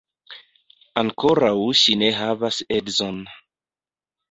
[1.01, 1.51] Ankoraŭ
[1.83, 3.23] ŝi ne havas edzon.